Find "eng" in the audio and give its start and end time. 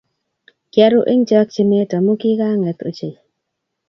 1.11-1.23